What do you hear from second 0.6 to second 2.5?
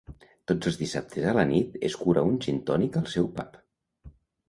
els dissabtes a la nit escura un